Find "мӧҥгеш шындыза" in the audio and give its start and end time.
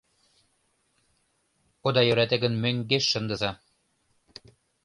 2.63-3.51